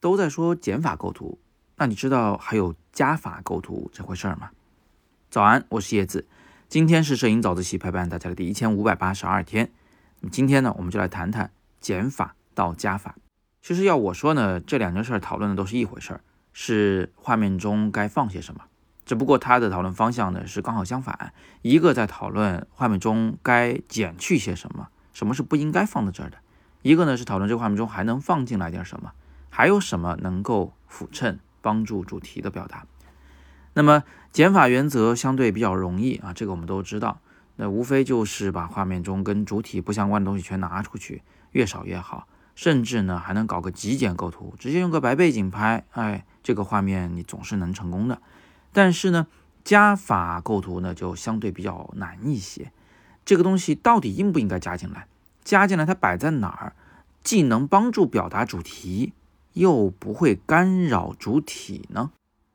[0.00, 1.38] 都在说减法构图，
[1.76, 4.50] 那你知道还有加法构图这回事儿吗？
[5.30, 6.26] 早安，我是叶子，
[6.68, 9.70] 今天是摄影早自习陪伴大家的第一千五百八十二天。
[10.20, 13.14] 那么今天呢，我们就来谈谈减法到加法。
[13.62, 16.20] 其实要我说呢，这两件事讨论的都是一回事儿，
[16.52, 18.64] 是画面中该放些什么。
[19.04, 24.88] 只不过它的讨论方向呢是刚好相反，一个在讨论画面中该减去些什么，
[25.20, 26.38] 什么是不应该放在这儿的；
[26.80, 29.12] 一个呢是讨论这个画面中还能放进来点什么。
[29.50, 32.86] 还有什么能够辅衬帮助主题的表达？
[33.74, 37.20] 那么减法原则相对比较容易啊，这个我们都知道。
[37.56, 42.26] 那无非就是把画面中跟主体不相关的东西全拿出去，越少越好。
[42.54, 48.22] 甚至呢还能搞个极简构图，直接用个白背景拍，哎，这个画面你总是能成功的。
[48.72, 49.26] 但是呢
[49.64, 52.72] 加法构图呢就相对比较难一些。
[53.24, 55.06] 这个东西到底应不应该加进来？
[55.42, 56.74] 加进来它摆在哪儿，
[57.22, 59.12] 既能帮助表达主题？
[59.54, 62.12] 又不会干扰主体呢？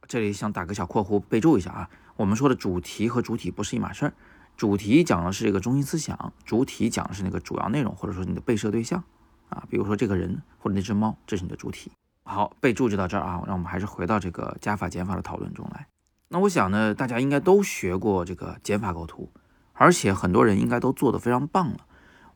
[0.07, 1.89] 这里想打个小括弧，备注一下啊。
[2.16, 4.13] 我们说的主题和主体不是一码事儿。
[4.55, 9.03] 主题讲的是这个中心思想，主体讲的是那个主要内容，或者说你的被摄对象
[9.50, 9.66] 啊。
[9.69, 11.91] 比如说这个人或者那只猫，这是你的主体。
[12.23, 13.41] 好，备注就到这儿啊。
[13.45, 15.88] 让我们还是回到这个加法减法的讨论中来。
[16.29, 19.29] 那我想呢，大家应该都学过这个减法构图，
[19.75, 21.77] 而且很多人应该都做得非常棒了。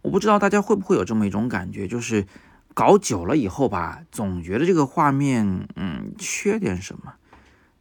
[0.03, 2.27] 我不知道大家会不会有这么一种感觉，就是。
[2.75, 7.15] 搞久了以后吧，总觉得这个画面，嗯，缺点什么，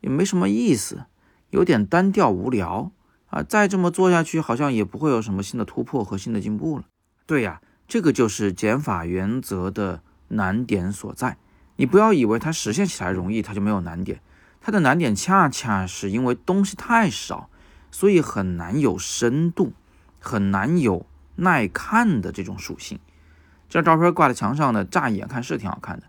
[0.01, 1.05] 也没什么意思，
[1.51, 2.91] 有点单调无聊
[3.27, 3.45] 啊。
[3.45, 6.85] 再这么做下去，好像也不会有什么新的突破和新的进步了。
[7.27, 11.37] 对呀，这个就是减法原则的难点所在。
[11.77, 14.21] 你不要以为它实现起来容易，它就没有难点。
[14.61, 17.51] 它的难点恰恰是因为东西太少，
[17.91, 19.73] 所以很难有深度，
[20.21, 22.99] 很难有耐看的这种属性。
[23.69, 26.07] 这张照片挂在墙上呢，乍一眼看是挺好看的，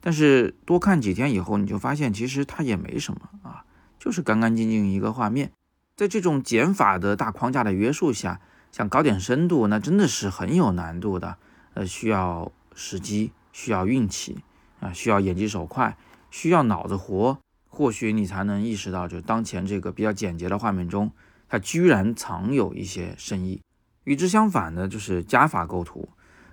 [0.00, 3.64] 但是多看几天以后，你就发现其实它也没什么啊，
[3.98, 5.50] 就是干干净净一个画面。
[5.96, 8.40] 在这种减法的大框架的约束下，
[8.72, 11.36] 想搞点深度，那真的是很有难度的。
[11.74, 14.38] 呃，需要时机，需要运气
[14.80, 15.96] 啊，需要眼疾手快，
[16.30, 17.38] 需要脑子活，
[17.74, 21.10] 或许你才能意识到，就当前这个比较简洁的画面中，
[21.48, 23.60] 它居然藏有一些深意。
[24.04, 26.08] 与之相反的，就是加法构图。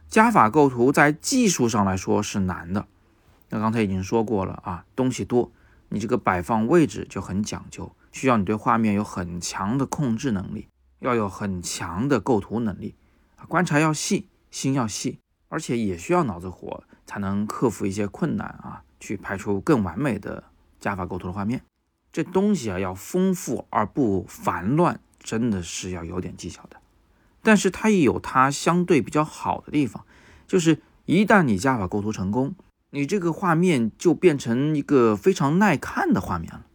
[0.07, 2.87] 加法构图在技术上来说是难的，
[3.49, 5.51] 那刚才已经说过了啊，东西多，
[5.89, 10.67] 你这个摆放位置就很讲究，需要你对画面有很强的控制能力，
[10.99, 12.95] 要有很强的构图能力，
[13.47, 20.43] 观察要细，心要细，而且也需要脑子活，才能克服一些困难啊，去拍出更完美的
[20.81, 21.61] 加法构图的画面。
[22.11, 26.75] 这东西啊要丰富而不繁乱，真的是要有点技巧的。
[27.41, 30.03] 但是它也有它相对比较好的地方，
[30.45, 32.53] 就是一旦你加法构图成功，
[32.89, 36.65] 你这个画面就变成一个非常耐看的画面了，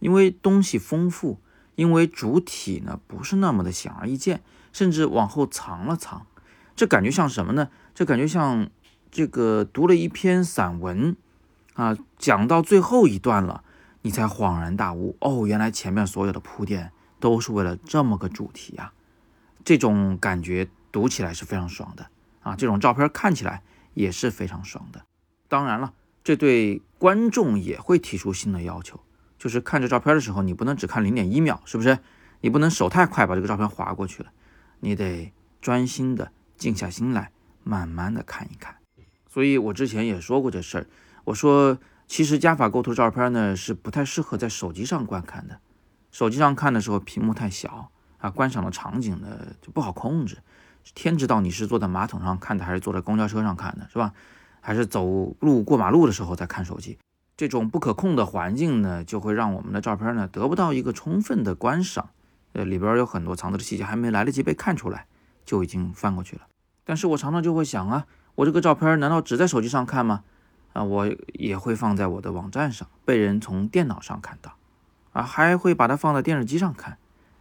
[0.00, 1.38] 因为东西丰富，
[1.74, 4.42] 因为主体呢不是那么的显而易见，
[4.72, 6.26] 甚至往后藏了藏，
[6.74, 7.68] 这感觉像什么呢？
[7.94, 8.70] 这感觉像
[9.10, 11.14] 这个读了一篇散文
[11.78, 13.62] 啊，讲到最后一段了，
[14.02, 16.90] 你才恍然大悟，哦，原来前面所有的铺垫
[17.20, 18.92] 都是为了这么个主题啊。
[19.64, 22.56] 这种感觉读起来是非常爽的啊！
[22.56, 23.62] 这种照片看起来
[23.94, 25.04] 也是非常爽的。
[25.46, 25.94] 当然了，
[26.24, 28.98] 这对观众也会提出新的要求，
[29.38, 32.00] 就是看这照片的时候，你不能只看零点一秒，是不是？
[32.40, 34.30] 你不能手太快把这个照片划过去了，
[34.80, 37.30] 你得专心的静下心来，
[37.62, 38.74] 慢慢的看一看。
[39.28, 40.86] 所以我之前也说过这事儿，
[41.28, 45.60] 我说其实加法构图照片呢是不太适合在手机上观看的，
[46.10, 47.90] 手机上看的时候屏幕太小。
[48.16, 49.28] 啊，观赏的场景呢
[49.62, 50.38] 就不好控制，
[50.92, 54.12] 天知道你是坐在马桶上看的，还是坐在公交车上看的，是吧？
[54.60, 55.06] 还是走
[55.38, 56.98] 路过马路的时候在看手机？
[57.36, 62.08] 这种不可控的环境呢，就会让我们的照片呢得不到一个充分的观赏。
[62.54, 65.06] 呃，里边有很多藏着的细节，还没来得及被看出来，
[65.44, 66.42] 就已经翻过去了。
[66.84, 70.24] 但是我常常就会想啊，我这个照片难道只在手机上看吗？
[70.78, 74.54] 啊，我也会放在我的网站上，被人从电脑上看到，
[75.12, 76.98] 啊，还会把它放在电视机上看。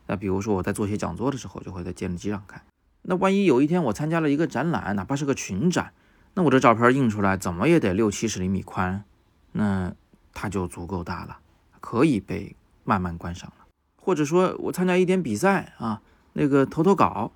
[0.08, 2.64] 那比如说我在做些讲座的时候，就会在电视机上看。
[3.04, 5.94] 那万一有一天我参加了一个展览，哪怕是个群展，
[6.34, 9.04] 那我这照片印出来怎么也得六七十厘米宽，
[9.52, 9.94] 那
[10.34, 11.38] 它就足够大了，
[11.80, 13.68] 可以被慢慢观赏了。
[14.02, 16.02] 或者说我参加一点比赛啊，
[16.34, 17.34] 那个投投稿，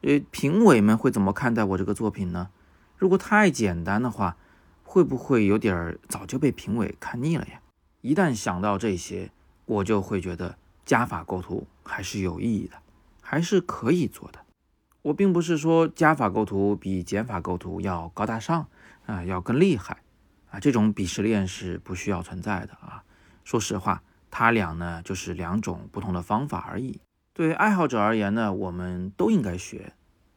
[0.00, 2.48] 呃，评委们会怎么看待我这个作品呢？
[2.96, 4.38] 如果太简单的话，
[4.92, 7.58] 会不会有点早就被评委看腻了呀？
[8.02, 9.30] 一旦想到这些，
[9.64, 10.54] 我就会觉得。
[10.84, 12.76] 加法构图还是有意义的，
[13.22, 14.40] 还是可以做的。
[15.00, 18.66] 我并不是说加法构图比减法构图要高大上
[19.06, 20.02] 啊，要更厉害
[20.50, 23.02] 啊，这种鄙视链是不需要存在的啊。
[23.44, 27.00] 说实话，它俩呢就是两种不同的方法而已。
[27.32, 29.94] 对于爱好者而言呢，我们都应该学；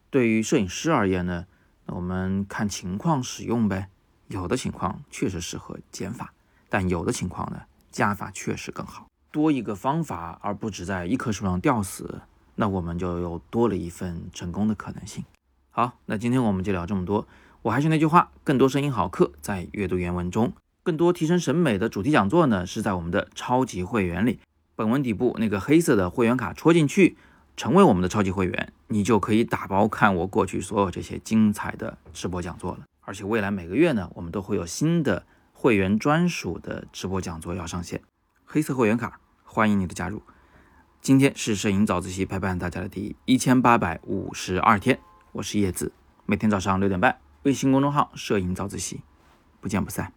[0.08, 1.44] 对于摄影师而言呢，
[1.84, 3.90] 那我们看情况使用呗。
[4.28, 6.32] 有的情况确实适合减法，
[6.68, 9.06] 但有的情况呢，加法确实更好。
[9.30, 12.22] 多一个方法，而不只在一棵树上吊死。
[12.54, 15.22] 那我们就又多了一份成功的可能性。
[15.70, 17.28] 好，那今天我们就聊这么多。
[17.60, 24.40] 我还是那句话，更多声音好课在阅读原文中，更多提升审美的主题讲座呢是在我们的超级会员里。
[24.74, 27.18] 本文底部那个黑色的会员卡戳进去，
[27.56, 32.80] 成为我们的超级会员，你就可以打包看我过去所有这些精彩的直播讲座了。
[33.06, 38.02] 而且未来每个月呢，我们都会有新的会员专属的直播讲座要上线。
[38.44, 40.22] 黑色会员卡，欢迎你的加入。
[41.00, 44.98] 今天是摄影早自习陪伴大家的第一千八百五十二天，
[45.30, 45.92] 我是叶子，
[46.24, 49.02] 每天早上六点半，微信公众号“摄影早自习”，
[49.62, 50.12] 不见不散。